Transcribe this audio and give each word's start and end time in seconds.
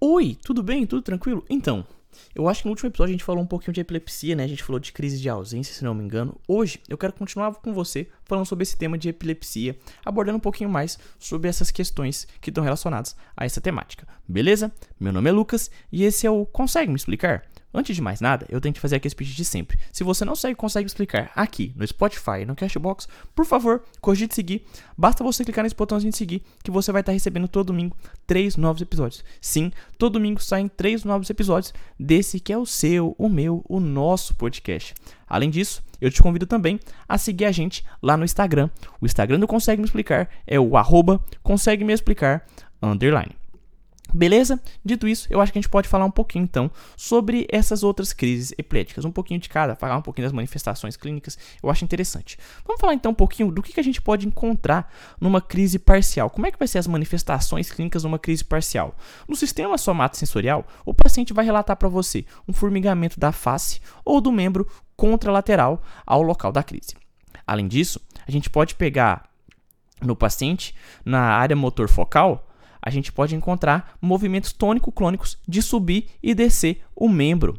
Oi, 0.00 0.36
tudo 0.42 0.62
bem? 0.62 0.86
Tudo 0.86 1.02
tranquilo? 1.02 1.44
Então, 1.48 1.86
eu 2.34 2.48
acho 2.48 2.62
que 2.62 2.66
no 2.66 2.72
último 2.72 2.88
episódio 2.88 3.10
a 3.10 3.14
gente 3.14 3.24
falou 3.24 3.42
um 3.42 3.46
pouquinho 3.46 3.72
de 3.72 3.80
epilepsia, 3.80 4.34
né? 4.34 4.44
A 4.44 4.48
gente 4.48 4.62
falou 4.62 4.78
de 4.78 4.92
crise 4.92 5.20
de 5.20 5.28
ausência, 5.28 5.74
se 5.74 5.84
não 5.84 5.94
me 5.94 6.02
engano. 6.02 6.38
Hoje 6.46 6.80
eu 6.88 6.98
quero 6.98 7.12
continuar 7.12 7.54
com 7.54 7.72
você 7.72 8.08
falando 8.24 8.44
sobre 8.44 8.64
esse 8.64 8.76
tema 8.76 8.98
de 8.98 9.08
epilepsia, 9.08 9.76
abordando 10.04 10.36
um 10.36 10.40
pouquinho 10.40 10.68
mais 10.68 10.98
sobre 11.18 11.48
essas 11.48 11.70
questões 11.70 12.26
que 12.40 12.50
estão 12.50 12.64
relacionadas 12.64 13.16
a 13.36 13.44
essa 13.44 13.60
temática. 13.60 14.06
Beleza? 14.28 14.70
Meu 14.98 15.12
nome 15.12 15.30
é 15.30 15.32
Lucas 15.32 15.70
e 15.90 16.04
esse 16.04 16.26
é 16.26 16.30
o 16.30 16.44
Consegue 16.44 16.90
Me 16.90 16.96
Explicar? 16.96 17.44
Antes 17.76 17.96
de 17.96 18.00
mais 18.00 18.20
nada, 18.20 18.46
eu 18.48 18.60
tenho 18.60 18.72
que 18.72 18.80
fazer 18.80 18.94
aquele 18.94 19.14
pedido 19.16 19.34
de 19.34 19.44
sempre. 19.44 19.76
Se 19.92 20.04
você 20.04 20.24
não 20.24 20.36
segue, 20.36 20.54
consegue 20.54 20.86
explicar 20.86 21.32
aqui 21.34 21.72
no 21.74 21.84
Spotify 21.84 22.42
e 22.42 22.46
no 22.46 22.54
Cashbox, 22.54 23.08
por 23.34 23.44
favor, 23.44 23.82
cogite 24.00 24.32
seguir. 24.32 24.64
Basta 24.96 25.24
você 25.24 25.44
clicar 25.44 25.64
nesse 25.64 25.74
botãozinho 25.74 26.12
de 26.12 26.16
seguir 26.16 26.42
que 26.62 26.70
você 26.70 26.92
vai 26.92 27.00
estar 27.00 27.10
recebendo 27.10 27.48
todo 27.48 27.66
domingo 27.66 27.96
três 28.28 28.56
novos 28.56 28.80
episódios. 28.80 29.24
Sim, 29.40 29.72
todo 29.98 30.12
domingo 30.12 30.40
saem 30.40 30.68
três 30.68 31.02
novos 31.02 31.28
episódios 31.28 31.74
desse 31.98 32.38
que 32.38 32.52
é 32.52 32.58
o 32.58 32.64
seu, 32.64 33.16
o 33.18 33.28
meu, 33.28 33.64
o 33.68 33.80
nosso 33.80 34.36
podcast. 34.36 34.94
Além 35.26 35.50
disso, 35.50 35.82
eu 36.00 36.12
te 36.12 36.22
convido 36.22 36.46
também 36.46 36.78
a 37.08 37.18
seguir 37.18 37.46
a 37.46 37.52
gente 37.52 37.84
lá 38.00 38.16
no 38.16 38.24
Instagram. 38.24 38.70
O 39.00 39.06
Instagram 39.06 39.40
do 39.40 39.48
Consegue 39.48 39.80
Me 39.80 39.86
Explicar 39.86 40.28
é 40.46 40.60
o 40.60 40.76
arroba 40.76 41.20
consegue 41.42 41.82
me 41.82 41.92
explicar 41.92 42.46
underline. 42.80 43.34
Beleza? 44.14 44.60
Dito 44.84 45.08
isso, 45.08 45.26
eu 45.28 45.40
acho 45.40 45.52
que 45.52 45.58
a 45.58 45.60
gente 45.60 45.68
pode 45.68 45.88
falar 45.88 46.04
um 46.04 46.10
pouquinho 46.10 46.44
então 46.44 46.70
sobre 46.96 47.48
essas 47.50 47.82
outras 47.82 48.12
crises 48.12 48.54
epiléticas, 48.56 49.04
um 49.04 49.10
pouquinho 49.10 49.40
de 49.40 49.48
cada, 49.48 49.74
falar 49.74 49.96
um 49.96 50.02
pouquinho 50.02 50.24
das 50.24 50.32
manifestações 50.32 50.96
clínicas, 50.96 51.36
eu 51.60 51.68
acho 51.68 51.84
interessante. 51.84 52.38
Vamos 52.64 52.80
falar 52.80 52.94
então 52.94 53.10
um 53.10 53.14
pouquinho 53.14 53.50
do 53.50 53.60
que 53.60 53.78
a 53.80 53.82
gente 53.82 54.00
pode 54.00 54.28
encontrar 54.28 54.88
numa 55.20 55.40
crise 55.40 55.80
parcial. 55.80 56.30
Como 56.30 56.46
é 56.46 56.52
que 56.52 56.58
vai 56.58 56.68
ser 56.68 56.78
as 56.78 56.86
manifestações 56.86 57.72
clínicas 57.72 58.04
numa 58.04 58.18
crise 58.18 58.44
parcial? 58.44 58.94
No 59.26 59.34
sistema 59.34 59.76
somatosensorial, 59.76 60.64
o 60.86 60.94
paciente 60.94 61.32
vai 61.32 61.44
relatar 61.44 61.76
para 61.76 61.88
você 61.88 62.24
um 62.46 62.52
formigamento 62.52 63.18
da 63.18 63.32
face 63.32 63.80
ou 64.04 64.20
do 64.20 64.30
membro 64.30 64.64
contralateral 64.96 65.82
ao 66.06 66.22
local 66.22 66.52
da 66.52 66.62
crise. 66.62 66.94
Além 67.44 67.66
disso, 67.66 68.00
a 68.24 68.30
gente 68.30 68.48
pode 68.48 68.76
pegar 68.76 69.28
no 70.00 70.14
paciente, 70.14 70.72
na 71.04 71.20
área 71.20 71.56
motor 71.56 71.88
focal, 71.88 72.48
a 72.84 72.90
gente 72.90 73.10
pode 73.10 73.34
encontrar 73.34 73.96
movimentos 73.98 74.52
tônico-clônicos 74.52 75.38
de 75.48 75.62
subir 75.62 76.06
e 76.22 76.34
descer 76.34 76.82
o 76.94 77.08
membro. 77.08 77.58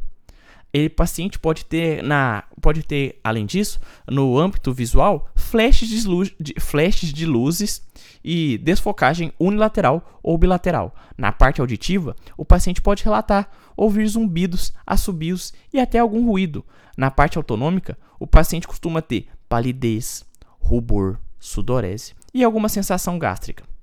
O 0.71 0.89
paciente 0.91 1.39
pode 1.39 1.65
ter, 1.65 2.03
na, 2.03 2.43
pode 2.61 2.83
ter, 2.83 3.19
além 3.23 3.45
disso, 3.45 3.79
no 4.07 4.37
âmbito 4.37 4.71
visual, 4.71 5.27
flashes 5.33 5.89
de, 5.89 6.07
luz, 6.07 6.31
de, 6.39 6.53
flashes 6.59 7.11
de 7.11 7.25
luzes 7.25 7.81
e 8.23 8.59
desfocagem 8.59 9.33
unilateral 9.39 10.19
ou 10.21 10.37
bilateral. 10.37 10.93
Na 11.17 11.31
parte 11.31 11.59
auditiva, 11.59 12.15
o 12.37 12.45
paciente 12.45 12.81
pode 12.81 13.03
relatar 13.03 13.49
ouvir 13.75 14.07
zumbidos, 14.07 14.73
assobios 14.85 15.53
e 15.73 15.79
até 15.79 15.97
algum 15.97 16.23
ruído. 16.27 16.63
Na 16.95 17.09
parte 17.09 17.37
autonômica, 17.37 17.97
o 18.19 18.27
paciente 18.27 18.67
costuma 18.67 19.01
ter 19.01 19.27
palidez, 19.49 20.23
rubor, 20.59 21.17
sudorese 21.39 22.13
e 22.31 22.43
alguma 22.43 22.69
sensação 22.69 23.17
gástrica 23.17 23.74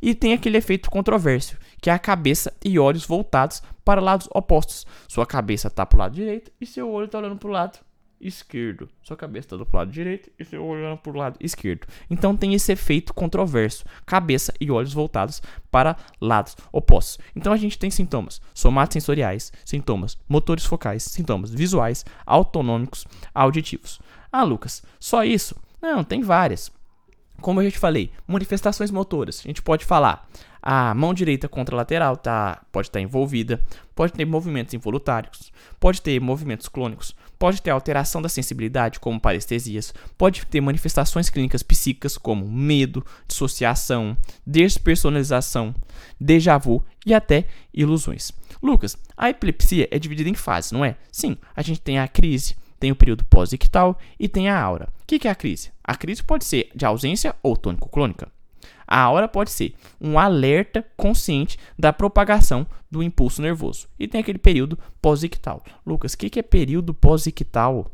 e 0.00 0.14
tem 0.14 0.32
aquele 0.32 0.58
efeito 0.58 0.90
controverso, 0.90 1.56
que 1.80 1.90
é 1.90 1.92
a 1.92 1.98
cabeça 1.98 2.52
e 2.64 2.78
olhos 2.78 3.04
voltados 3.04 3.62
para 3.84 4.00
lados 4.00 4.28
opostos. 4.32 4.86
Sua 5.06 5.26
cabeça 5.26 5.68
está 5.68 5.84
para 5.84 5.96
o 5.96 5.98
lado 6.00 6.14
direito 6.14 6.50
e 6.60 6.66
seu 6.66 6.90
olho 6.90 7.06
está 7.06 7.18
olhando 7.18 7.36
para 7.36 7.48
o 7.48 7.52
lado 7.52 7.78
esquerdo. 8.20 8.88
Sua 9.02 9.16
cabeça 9.16 9.46
está 9.46 9.56
do 9.56 9.66
lado 9.72 9.90
direito 9.90 10.30
e 10.38 10.44
seu 10.44 10.64
olho 10.64 10.82
olhando 10.82 10.98
para 10.98 11.12
o 11.12 11.16
lado 11.16 11.36
esquerdo. 11.40 11.86
Então 12.10 12.36
tem 12.36 12.54
esse 12.54 12.72
efeito 12.72 13.14
controverso, 13.14 13.84
cabeça 14.04 14.52
e 14.60 14.70
olhos 14.70 14.92
voltados 14.92 15.40
para 15.70 15.96
lados 16.20 16.56
opostos. 16.72 17.18
Então 17.34 17.52
a 17.52 17.56
gente 17.56 17.78
tem 17.78 17.90
sintomas 17.90 18.40
somatosensoriais, 18.52 19.52
sintomas 19.64 20.18
motores 20.28 20.64
focais, 20.64 21.02
sintomas 21.02 21.50
visuais, 21.50 22.04
autonômicos, 22.26 23.06
auditivos. 23.34 24.00
Ah, 24.30 24.42
Lucas, 24.42 24.82
só 24.98 25.24
isso? 25.24 25.54
Não, 25.80 26.02
tem 26.02 26.20
várias. 26.20 26.70
Como 27.40 27.62
eu 27.62 27.70
já 27.70 27.78
falei, 27.78 28.10
manifestações 28.26 28.90
motoras. 28.90 29.40
A 29.44 29.48
gente 29.48 29.62
pode 29.62 29.84
falar 29.84 30.28
a 30.60 30.92
mão 30.92 31.14
direita 31.14 31.48
contralateral 31.48 32.16
tá, 32.16 32.62
pode 32.72 32.88
estar 32.88 32.98
tá 32.98 33.02
envolvida, 33.02 33.62
pode 33.94 34.12
ter 34.12 34.24
movimentos 34.24 34.74
involuntários, 34.74 35.52
pode 35.78 36.02
ter 36.02 36.20
movimentos 36.20 36.68
clônicos, 36.68 37.14
pode 37.38 37.62
ter 37.62 37.70
alteração 37.70 38.20
da 38.20 38.28
sensibilidade, 38.28 38.98
como 38.98 39.20
parestesias, 39.20 39.94
pode 40.16 40.44
ter 40.46 40.60
manifestações 40.60 41.30
clínicas 41.30 41.62
psíquicas, 41.62 42.18
como 42.18 42.46
medo, 42.50 43.04
dissociação, 43.26 44.16
despersonalização, 44.46 45.74
déjà 46.20 46.58
vu 46.58 46.82
e 47.06 47.14
até 47.14 47.46
ilusões. 47.72 48.32
Lucas, 48.62 48.96
a 49.16 49.30
epilepsia 49.30 49.88
é 49.90 49.98
dividida 49.98 50.28
em 50.28 50.34
fases, 50.34 50.72
não 50.72 50.84
é? 50.84 50.96
Sim, 51.12 51.36
a 51.54 51.62
gente 51.62 51.80
tem 51.80 51.98
a 51.98 52.08
crise, 52.08 52.56
tem 52.78 52.90
o 52.90 52.96
período 52.96 53.24
pós-ictal 53.24 53.98
e 54.18 54.28
tem 54.28 54.48
a 54.48 54.60
aura. 54.60 54.88
O 55.02 55.06
que 55.06 55.26
é 55.26 55.30
a 55.30 55.34
crise? 55.34 55.70
A 55.82 55.94
crise 55.94 56.22
pode 56.22 56.44
ser 56.44 56.70
de 56.74 56.84
ausência 56.84 57.34
ou 57.42 57.56
tônico-clônica. 57.56 58.30
A 58.86 59.00
aura 59.00 59.28
pode 59.28 59.50
ser 59.50 59.74
um 60.00 60.18
alerta 60.18 60.84
consciente 60.96 61.58
da 61.78 61.92
propagação 61.92 62.66
do 62.90 63.02
impulso 63.02 63.42
nervoso. 63.42 63.86
E 63.98 64.08
tem 64.08 64.20
aquele 64.20 64.38
período 64.38 64.78
pós-ictal. 65.02 65.62
Lucas, 65.84 66.14
o 66.14 66.16
que 66.16 66.38
é 66.38 66.42
período 66.42 66.94
pós-ictal? 66.94 67.90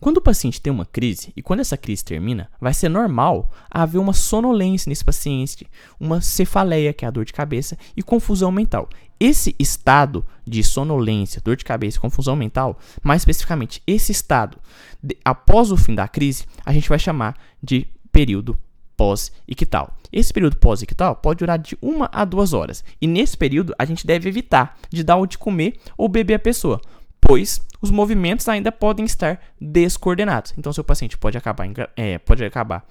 Quando 0.00 0.18
o 0.18 0.22
paciente 0.22 0.60
tem 0.60 0.72
uma 0.72 0.86
crise 0.86 1.32
e 1.36 1.42
quando 1.42 1.60
essa 1.60 1.76
crise 1.76 2.04
termina, 2.04 2.48
vai 2.60 2.72
ser 2.72 2.88
normal 2.88 3.50
haver 3.70 3.98
uma 3.98 4.12
sonolência 4.12 4.88
nesse 4.88 5.04
paciente, 5.04 5.66
uma 5.98 6.20
cefaleia, 6.20 6.92
que 6.92 7.04
é 7.04 7.08
a 7.08 7.10
dor 7.10 7.24
de 7.24 7.32
cabeça, 7.32 7.76
e 7.96 8.02
confusão 8.02 8.52
mental. 8.52 8.88
Esse 9.18 9.54
estado 9.58 10.24
de 10.46 10.62
sonolência, 10.62 11.42
dor 11.44 11.56
de 11.56 11.64
cabeça 11.64 11.98
e 11.98 12.00
confusão 12.00 12.36
mental, 12.36 12.78
mais 13.02 13.22
especificamente 13.22 13.82
esse 13.86 14.12
estado, 14.12 14.58
de, 15.02 15.16
após 15.24 15.72
o 15.72 15.76
fim 15.76 15.94
da 15.94 16.06
crise, 16.06 16.44
a 16.64 16.72
gente 16.72 16.88
vai 16.88 16.98
chamar 16.98 17.34
de 17.60 17.86
período 18.12 18.56
pós-ictal. 18.96 19.96
Esse 20.12 20.32
período 20.32 20.56
pós-ictal 20.56 21.16
pode 21.16 21.38
durar 21.38 21.58
de 21.58 21.76
uma 21.82 22.08
a 22.12 22.24
duas 22.24 22.52
horas. 22.52 22.84
E 23.00 23.06
nesse 23.06 23.36
período, 23.36 23.74
a 23.78 23.84
gente 23.84 24.06
deve 24.06 24.28
evitar 24.28 24.78
de 24.90 25.02
dar 25.02 25.16
o 25.16 25.26
de 25.26 25.38
comer 25.38 25.78
ou 25.96 26.08
beber 26.08 26.34
a 26.34 26.38
pessoa, 26.38 26.80
pois 27.20 27.60
os 27.80 27.90
movimentos 27.90 28.48
ainda 28.48 28.72
podem 28.72 29.04
estar 29.04 29.40
descoordenados. 29.60 30.54
Então, 30.56 30.72
seu 30.72 30.84
paciente 30.84 31.16
pode 31.16 31.38
acabar, 31.38 31.66
é, 31.96 32.18
pode 32.18 32.44
acabar 32.44 32.84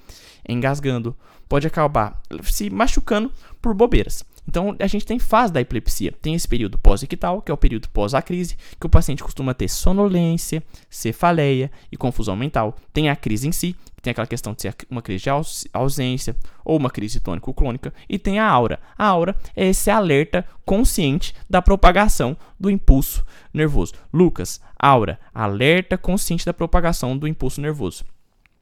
engasgando, 0.47 1.15
pode 1.47 1.67
acabar 1.67 2.21
se 2.43 2.69
machucando 2.69 3.31
por 3.61 3.73
bobeiras. 3.73 4.23
Então, 4.47 4.75
a 4.79 4.87
gente 4.87 5.05
tem 5.05 5.19
fase 5.19 5.51
da 5.51 5.59
epilepsia. 5.59 6.13
Tem 6.21 6.33
esse 6.33 6.47
período 6.47 6.77
pós-ictal, 6.77 7.41
que 7.41 7.51
é 7.51 7.53
o 7.53 7.57
período 7.57 7.89
pós 7.89 8.13
a 8.13 8.21
crise, 8.21 8.55
que 8.79 8.85
o 8.85 8.89
paciente 8.89 9.21
costuma 9.21 9.53
ter 9.53 9.67
sonolência, 9.67 10.63
cefaleia 10.89 11.69
e 11.91 11.97
confusão 11.97 12.35
mental. 12.35 12.77
Tem 12.93 13.09
a 13.09 13.15
crise 13.15 13.47
em 13.47 13.51
si, 13.51 13.75
tem 14.07 14.11
aquela 14.11 14.25
questão 14.25 14.53
de 14.53 14.61
ser 14.61 14.73
uma 14.89 15.01
crise 15.01 15.25
de 15.25 15.29
ausência 15.73 16.33
ou 16.63 16.77
uma 16.77 16.89
crise 16.89 17.19
tônico-clônica. 17.19 17.93
E 18.07 18.17
tem 18.17 18.39
a 18.39 18.47
aura. 18.47 18.79
A 18.97 19.05
aura 19.05 19.35
é 19.53 19.67
esse 19.67 19.89
alerta 19.89 20.45
consciente 20.65 21.35
da 21.49 21.61
propagação 21.61 22.37
do 22.57 22.69
impulso 22.69 23.25
nervoso. 23.53 23.93
Lucas, 24.13 24.61
aura, 24.79 25.19
alerta 25.33 25.97
consciente 25.97 26.45
da 26.45 26.53
propagação 26.53 27.17
do 27.17 27.27
impulso 27.27 27.59
nervoso. 27.59 28.05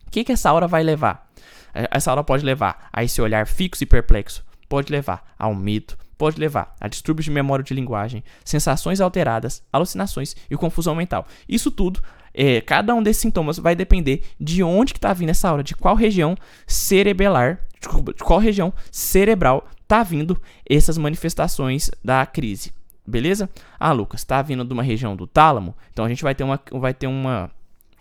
O 0.07 0.09
que, 0.09 0.23
que 0.23 0.31
essa 0.31 0.49
aura 0.49 0.67
vai 0.67 0.81
levar? 0.81 1.29
Essa 1.73 2.09
aura 2.09 2.23
pode 2.23 2.43
levar 2.43 2.89
a 2.91 3.03
esse 3.03 3.21
olhar 3.21 3.45
fixo 3.45 3.83
e 3.83 3.87
perplexo 3.87 4.43
pode 4.67 4.91
levar 4.91 5.31
ao 5.37 5.53
medo, 5.53 5.95
pode 6.17 6.39
levar 6.39 6.75
a 6.81 6.87
distúrbios 6.87 7.25
de 7.25 7.31
memória 7.31 7.63
de 7.63 7.73
linguagem, 7.73 8.23
sensações 8.43 8.99
alteradas, 8.99 9.61
alucinações 9.71 10.35
e 10.49 10.57
confusão 10.57 10.95
mental. 10.95 11.27
Isso 11.47 11.69
tudo, 11.69 12.01
é, 12.35 12.59
cada 12.59 12.93
um 12.93 13.01
desses 13.01 13.21
sintomas 13.21 13.57
vai 13.57 13.75
depender 13.75 14.21
de 14.37 14.61
onde 14.61 14.93
que 14.93 14.97
está 14.97 15.13
vindo 15.13 15.29
essa 15.29 15.47
aura, 15.47 15.63
de 15.63 15.73
qual 15.73 15.95
região 15.95 16.35
cerebelar, 16.67 17.61
de 17.79 18.23
qual 18.23 18.39
região 18.39 18.73
cerebral 18.91 19.65
está 19.81 20.03
vindo 20.03 20.39
essas 20.69 20.97
manifestações 20.97 21.89
da 22.03 22.25
crise. 22.25 22.73
Beleza? 23.07 23.49
Ah, 23.79 23.93
Lucas, 23.93 24.19
está 24.19 24.41
vindo 24.41 24.65
de 24.65 24.73
uma 24.73 24.83
região 24.83 25.15
do 25.15 25.25
tálamo, 25.25 25.75
então 25.93 26.03
a 26.03 26.09
gente 26.09 26.23
vai 26.23 26.35
ter 26.35 26.43
uma, 26.43 26.59
vai 26.71 26.93
ter 26.93 27.07
uma, 27.07 27.49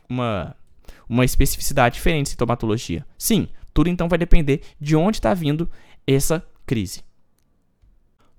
uma, 0.08 0.56
uma 1.08 1.24
especificidade 1.24 1.94
diferente 1.94 2.24
de 2.24 2.30
sintomatologia. 2.30 3.06
Sim, 3.16 3.48
tudo 3.72 3.88
então 3.88 4.08
vai 4.08 4.18
depender 4.18 4.62
de 4.80 4.96
onde 4.96 5.18
está 5.18 5.32
vindo 5.32 5.70
essa 6.06 6.44
crise. 6.66 7.02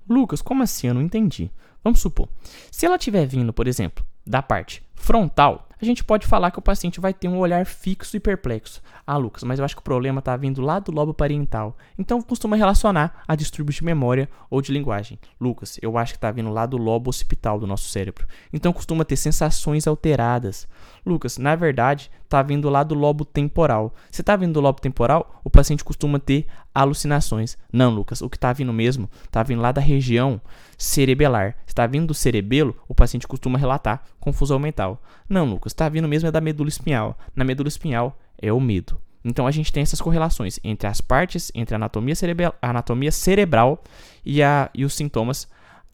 Lucas, 0.09 0.41
como 0.41 0.61
assim? 0.61 0.87
Eu 0.87 0.93
não 0.93 1.01
entendi. 1.01 1.49
Vamos 1.83 2.01
supor, 2.01 2.27
se 2.71 2.85
ela 2.85 2.95
estiver 2.95 3.25
vindo, 3.27 3.53
por 3.53 3.67
exemplo, 3.67 4.03
da 4.25 4.41
parte 4.41 4.83
frontal, 5.05 5.67
a 5.79 5.85
gente 5.85 6.03
pode 6.03 6.25
falar 6.25 6.49
que 6.49 6.57
o 6.57 6.61
paciente 6.63 6.99
vai 6.99 7.13
ter 7.13 7.27
um 7.27 7.37
olhar 7.37 7.63
fixo 7.63 8.17
e 8.17 8.19
perplexo. 8.19 8.81
Ah, 9.05 9.17
Lucas, 9.17 9.43
mas 9.43 9.59
eu 9.59 9.65
acho 9.65 9.75
que 9.75 9.81
o 9.81 9.83
problema 9.83 10.17
está 10.17 10.35
vindo 10.35 10.61
lá 10.61 10.79
do 10.79 10.91
lobo 10.91 11.13
parietal. 11.13 11.77
Então 11.95 12.23
costuma 12.23 12.55
relacionar 12.55 13.21
a 13.27 13.35
distúrbios 13.35 13.75
de 13.75 13.83
memória 13.83 14.27
ou 14.49 14.63
de 14.63 14.71
linguagem. 14.71 15.19
Lucas, 15.39 15.77
eu 15.79 15.95
acho 15.95 16.13
que 16.13 16.17
está 16.17 16.31
vindo 16.31 16.49
lá 16.49 16.65
do 16.65 16.77
lobo 16.77 17.11
occipital 17.11 17.59
do 17.59 17.67
nosso 17.67 17.87
cérebro. 17.89 18.25
Então 18.51 18.73
costuma 18.73 19.05
ter 19.05 19.15
sensações 19.15 19.85
alteradas. 19.85 20.67
Lucas, 21.05 21.37
na 21.37 21.55
verdade, 21.55 22.09
está 22.23 22.41
vindo 22.41 22.67
lá 22.67 22.81
do 22.81 22.95
lobo 22.95 23.23
temporal. 23.23 23.93
Se 24.09 24.21
está 24.21 24.35
vindo 24.35 24.53
do 24.53 24.61
lobo 24.61 24.81
temporal, 24.81 25.39
o 25.43 25.51
paciente 25.51 25.83
costuma 25.83 26.17
ter 26.17 26.47
alucinações. 26.73 27.57
Não, 27.71 27.93
Lucas, 27.93 28.21
o 28.21 28.29
que 28.29 28.37
está 28.37 28.51
vindo 28.51 28.73
mesmo 28.73 29.09
está 29.23 29.43
vindo 29.43 29.61
lá 29.61 29.71
da 29.71 29.81
região 29.81 30.41
cerebelar. 30.77 31.55
Está 31.67 31.85
vindo 31.85 32.07
do 32.07 32.13
cerebelo, 32.13 32.75
o 32.87 32.95
paciente 32.95 33.27
costuma 33.27 33.59
relatar 33.59 34.03
confusão 34.19 34.57
mental. 34.57 34.94
Não, 35.27 35.45
Lucas, 35.45 35.71
está 35.71 35.87
vindo 35.89 36.07
mesmo 36.07 36.27
é 36.27 36.31
da 36.31 36.41
medula 36.41 36.69
espinhal. 36.69 37.17
Na 37.35 37.43
medula 37.43 37.67
espinhal 37.67 38.17
é 38.41 38.51
o 38.51 38.59
medo. 38.59 38.99
Então 39.23 39.47
a 39.47 39.51
gente 39.51 39.73
tem 39.73 39.81
essas 39.81 39.99
correlações 39.99 40.59
entre 40.63 40.87
as 40.87 41.01
partes, 41.01 41.51
entre 41.55 41.73
a 41.73 41.77
anatomia, 41.77 42.13
anatomia 42.61 43.11
cerebral 43.11 43.83
e, 44.23 44.43
a, 44.43 44.69
e 44.73 44.85
os 44.85 44.93
sintomas 44.93 45.47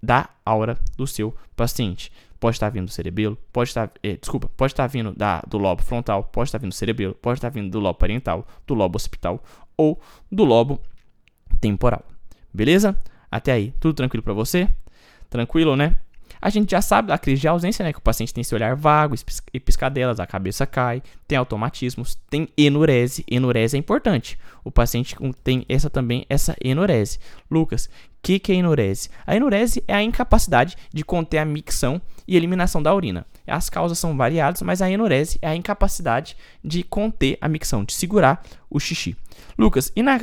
da 0.04 0.30
aura 0.46 0.78
do 0.98 1.08
seu 1.08 1.34
paciente. 1.56 2.12
Pode 2.40 2.56
estar 2.56 2.70
vindo 2.70 2.86
do 2.86 2.92
cerebelo, 2.92 3.38
pode 3.54 3.70
estar, 3.70 3.92
eh, 4.04 4.18
desculpa, 4.18 4.50
pode 4.58 4.74
estar 4.74 4.88
vindo 4.88 5.14
da, 5.16 5.42
do 5.48 5.58
lobo 5.58 5.84
frontal, 5.84 6.24
pode 6.24 6.48
estar 6.48 6.58
vindo 6.58 6.72
do 6.72 6.76
cerebelo, 6.76 7.14
pode 7.14 7.38
estar 7.38 7.50
vindo 7.50 7.70
do 7.70 7.80
lobo 7.80 7.98
parental, 7.98 8.46
do 8.66 8.74
lobo 8.74 8.98
occipital 8.98 9.42
ou 9.78 10.02
do 10.30 10.44
lobo 10.44 10.82
temporal. 11.62 12.04
Beleza? 12.54 12.98
Até 13.30 13.54
aí, 13.54 13.74
tudo 13.80 13.94
tranquilo 13.94 14.24
para 14.24 14.34
você? 14.34 14.68
Tranquilo, 15.30 15.76
né? 15.76 15.98
A 16.42 16.50
gente 16.50 16.72
já 16.72 16.82
sabe 16.82 17.10
da 17.10 17.18
crise 17.18 17.42
de 17.42 17.48
ausência, 17.48 17.84
né? 17.84 17.94
Que 17.94 18.00
o 18.00 18.02
paciente 18.02 18.34
tem 18.34 18.42
esse 18.42 18.56
olhar 18.56 18.76
vago 18.76 19.14
e 19.54 19.60
piscadelas, 19.60 20.20
a 20.20 20.26
cabeça 20.26 20.66
cai, 20.66 21.04
tem 21.28 21.38
automatismos, 21.38 22.18
tem 22.30 22.48
enurese. 22.58 23.24
Enurese 23.30 23.76
é 23.76 23.80
importante. 23.80 24.40
O 24.64 24.72
paciente 24.72 25.16
tem 25.44 25.66
essa 25.70 25.90
também, 25.90 26.26
essa 26.28 26.56
enurese. 26.64 27.20
Lucas, 27.50 27.86
o 27.86 27.90
que, 28.24 28.40
que 28.40 28.52
é 28.52 28.56
enurese? 28.56 29.10
A 29.26 29.36
enurese 29.36 29.84
é 29.88 29.94
a 29.94 30.02
incapacidade 30.02 30.76
de 30.92 31.04
conter 31.04 31.38
a 31.38 31.46
micção 31.46 32.02
e 32.28 32.36
eliminação 32.36 32.82
da 32.82 32.94
urina. 32.94 33.26
As 33.46 33.70
causas 33.70 34.00
são 34.00 34.16
variadas, 34.18 34.62
mas 34.62 34.82
a 34.82 34.90
enurese 34.90 35.38
é 35.42 35.48
a 35.48 35.56
incapacidade 35.56 36.36
de 36.64 36.84
conter 36.84 37.38
a 37.40 37.48
micção, 37.48 37.84
de 37.84 37.94
segurar 37.94 38.44
o 38.70 38.80
xixi. 38.80 39.16
Lucas, 39.58 39.92
e 39.96 40.02
na, 40.02 40.20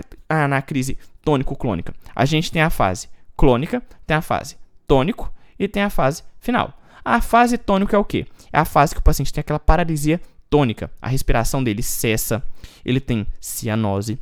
na 0.49 0.63
crise 0.63 0.99
tônico-clônica? 1.23 1.95
A 2.15 2.25
gente 2.25 2.51
tem 2.51 2.63
a 2.63 2.71
fase 2.71 3.09
clônica, 3.37 3.83
tem 4.07 4.17
a 4.17 4.23
fase 4.23 4.57
tônico 4.87 5.33
e 5.59 5.67
tem 5.69 5.83
a 5.83 5.91
fase 5.91 6.23
final. 6.39 6.79
A 7.05 7.21
fase 7.21 7.57
tônica 7.57 7.97
é 7.97 7.99
o 7.99 8.05
quê? 8.05 8.27
É 8.53 8.59
a 8.59 8.65
fase 8.65 8.95
que 8.95 9.01
o 9.01 9.05
paciente 9.05 9.33
tem 9.33 9.41
aquela 9.41 9.59
paralisia 9.59 10.21
tônica. 10.51 10.91
A 11.01 11.09
respiração 11.09 11.63
dele 11.63 11.83
cessa, 11.83 12.43
ele 12.85 13.01
tem 13.01 13.27
cianose. 13.41 14.19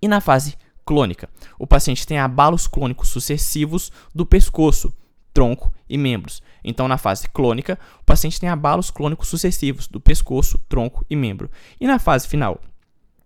E 0.00 0.08
na 0.08 0.20
fase 0.20 0.56
clônica, 0.84 1.28
o 1.58 1.66
paciente 1.66 2.06
tem 2.06 2.18
abalos 2.18 2.66
clônicos 2.66 3.08
sucessivos 3.08 3.90
do 4.14 4.26
pescoço, 4.26 4.92
tronco 5.32 5.72
e 5.88 5.96
membros. 5.96 6.42
Então, 6.64 6.86
na 6.88 6.98
fase 6.98 7.28
clônica, 7.28 7.78
o 8.00 8.04
paciente 8.04 8.38
tem 8.38 8.48
abalos 8.48 8.90
clônicos 8.90 9.28
sucessivos 9.28 9.86
do 9.86 10.00
pescoço, 10.00 10.58
tronco 10.68 11.04
e 11.08 11.16
membro. 11.16 11.50
E 11.80 11.86
na 11.86 11.98
fase 11.98 12.28
final? 12.28 12.60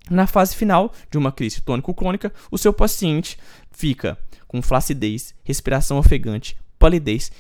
Na 0.09 0.27
fase 0.27 0.55
final 0.55 0.93
de 1.11 1.19
uma 1.19 1.33
crise 1.33 1.61
tônico-clônica, 1.61 2.33
o 2.51 2.57
seu 2.57 2.73
paciente 2.73 3.37
fica 3.73 4.17
com 4.47 4.63
flacidez, 4.63 5.35
respiração 5.43 5.99
ofegante, 5.99 6.57
palidez 6.87 7.33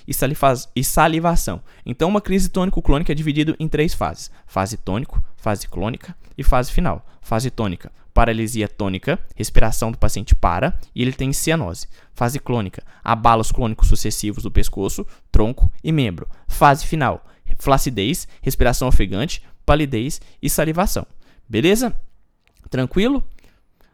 e, 0.75 0.83
salivação. 0.83 1.63
Então, 1.85 2.09
uma 2.09 2.21
crise 2.21 2.49
tônico-clônica 2.49 3.13
é 3.13 3.15
dividida 3.15 3.55
em 3.61 3.69
três 3.69 3.95
fases: 3.95 4.29
fase 4.45 4.77
tônico, 4.77 5.23
fase 5.37 5.69
clônica 5.69 6.17
e 6.37 6.43
fase 6.43 6.73
final. 6.73 7.07
Fase 7.21 7.49
tônica, 7.49 7.93
paralisia 8.13 8.69
tônica, 8.69 9.19
respiração 9.37 9.93
do 9.93 9.99
paciente 9.99 10.35
para 10.35 10.79
e 10.95 11.03
ele 11.03 11.13
tem 11.13 11.33
cianose. 11.33 11.87
Fase 12.13 12.41
clônica, 12.41 12.83
abalos 13.05 13.53
clônicos 13.53 13.89
sucessivos 13.89 14.43
do 14.43 14.51
pescoço, 14.51 15.07
tronco 15.31 15.71
e 15.83 15.93
membro. 15.93 16.29
Fase 16.49 16.85
final, 16.85 17.25
flacidez, 17.59 18.27
respiração 18.43 18.89
ofegante, 18.89 19.43
palidez 19.65 20.21
e 20.43 20.51
salivação. 20.51 21.07
Beleza? 21.49 21.95
Tranquilo? 22.69 23.25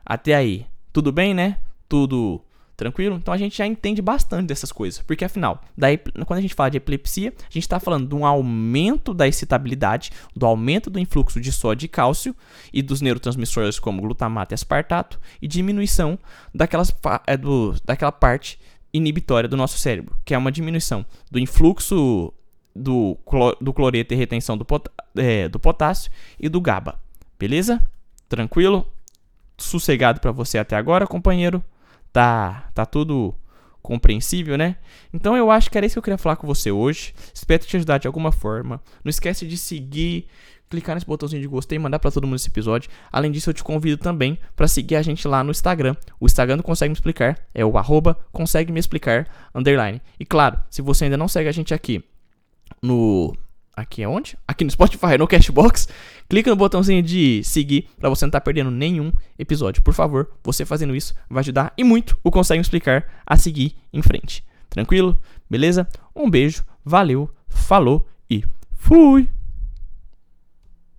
Até 0.04 0.34
aí. 0.34 0.66
Tudo 0.92 1.12
bem, 1.12 1.34
né? 1.34 1.58
Tudo 1.88 2.42
Tranquilo? 2.82 3.14
Então 3.14 3.32
a 3.32 3.36
gente 3.36 3.56
já 3.56 3.64
entende 3.64 4.02
bastante 4.02 4.48
dessas 4.48 4.72
coisas. 4.72 5.00
Porque 5.02 5.24
afinal, 5.24 5.62
daí, 5.78 5.96
quando 6.26 6.40
a 6.40 6.42
gente 6.42 6.52
fala 6.52 6.68
de 6.68 6.78
epilepsia, 6.78 7.32
a 7.38 7.44
gente 7.44 7.62
está 7.62 7.78
falando 7.78 8.08
de 8.08 8.14
um 8.16 8.26
aumento 8.26 9.14
da 9.14 9.28
excitabilidade, 9.28 10.10
do 10.34 10.44
aumento 10.44 10.90
do 10.90 10.98
influxo 10.98 11.40
de 11.40 11.52
sódio 11.52 11.86
e 11.86 11.88
cálcio 11.88 12.34
e 12.72 12.82
dos 12.82 13.00
neurotransmissores 13.00 13.78
como 13.78 14.02
glutamato 14.02 14.52
e 14.52 14.56
aspartato 14.56 15.20
e 15.40 15.46
diminuição 15.46 16.18
daquelas, 16.52 16.92
é, 17.24 17.36
do, 17.36 17.76
daquela 17.84 18.10
parte 18.10 18.58
inibitória 18.92 19.48
do 19.48 19.56
nosso 19.56 19.78
cérebro, 19.78 20.18
que 20.24 20.34
é 20.34 20.38
uma 20.38 20.50
diminuição 20.50 21.06
do 21.30 21.38
influxo 21.38 22.34
do, 22.74 23.16
do 23.60 23.72
cloreto 23.72 24.12
e 24.12 24.16
retenção 24.16 24.58
do, 24.58 24.64
pot, 24.64 24.90
é, 25.14 25.48
do 25.48 25.60
potássio 25.60 26.10
e 26.36 26.48
do 26.48 26.60
GABA. 26.60 26.98
Beleza? 27.38 27.80
Tranquilo? 28.28 28.84
Sossegado 29.56 30.18
para 30.18 30.32
você 30.32 30.58
até 30.58 30.74
agora, 30.74 31.06
companheiro? 31.06 31.62
Tá, 32.12 32.70
tá 32.74 32.84
tudo 32.84 33.34
compreensível, 33.82 34.56
né? 34.56 34.76
Então 35.12 35.36
eu 35.36 35.50
acho 35.50 35.70
que 35.70 35.76
era 35.76 35.84
isso 35.84 35.94
que 35.94 35.98
eu 35.98 36.02
queria 36.02 36.18
falar 36.18 36.36
com 36.36 36.46
você 36.46 36.70
hoje. 36.70 37.12
Espero 37.34 37.64
te 37.64 37.76
ajudar 37.76 37.98
de 37.98 38.06
alguma 38.06 38.30
forma. 38.30 38.80
Não 39.04 39.10
esquece 39.10 39.46
de 39.46 39.58
seguir, 39.58 40.28
clicar 40.70 40.94
nesse 40.94 41.06
botãozinho 41.06 41.42
de 41.42 41.48
gostei 41.48 41.76
e 41.76 41.78
mandar 41.78 41.98
para 41.98 42.10
todo 42.10 42.26
mundo 42.26 42.36
esse 42.36 42.48
episódio. 42.48 42.90
Além 43.10 43.32
disso, 43.32 43.50
eu 43.50 43.54
te 43.54 43.64
convido 43.64 43.96
também 43.96 44.38
para 44.54 44.68
seguir 44.68 44.96
a 44.96 45.02
gente 45.02 45.26
lá 45.26 45.42
no 45.42 45.50
Instagram. 45.50 45.96
O 46.20 46.26
Instagram 46.26 46.56
não 46.56 46.62
consegue 46.62 46.90
me 46.90 46.94
explicar, 46.94 47.38
é 47.52 47.64
o 47.64 47.76
arroba 47.76 48.16
consegue 48.30 48.72
me 48.72 48.78
explicar 48.78 49.28
underline. 49.54 50.00
E 50.18 50.24
claro, 50.24 50.58
se 50.70 50.80
você 50.80 51.04
ainda 51.04 51.16
não 51.16 51.28
segue 51.28 51.48
a 51.48 51.52
gente 51.52 51.74
aqui 51.74 52.04
no 52.80 53.36
Aqui 53.74 54.02
é 54.02 54.08
onde? 54.08 54.36
Aqui 54.46 54.64
no 54.64 54.70
Spotify, 54.70 55.16
no 55.18 55.26
Cashbox. 55.26 55.88
Clica 56.32 56.48
no 56.48 56.56
botãozinho 56.56 57.02
de 57.02 57.44
seguir 57.44 57.90
para 58.00 58.08
você 58.08 58.24
não 58.24 58.30
estar 58.30 58.40
tá 58.40 58.44
perdendo 58.44 58.70
nenhum 58.70 59.12
episódio. 59.38 59.82
Por 59.82 59.92
favor, 59.92 60.30
você 60.42 60.64
fazendo 60.64 60.96
isso 60.96 61.14
vai 61.28 61.42
ajudar 61.42 61.74
e 61.76 61.84
muito 61.84 62.18
o 62.24 62.30
Consegue 62.30 62.58
Explicar 62.58 63.04
a 63.26 63.36
seguir 63.36 63.76
em 63.92 64.00
frente. 64.00 64.42
Tranquilo? 64.70 65.20
Beleza? 65.50 65.86
Um 66.16 66.30
beijo, 66.30 66.64
valeu, 66.82 67.28
falou 67.48 68.08
e 68.30 68.42
fui! 68.72 69.28